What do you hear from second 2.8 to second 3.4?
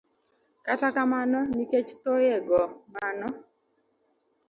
mano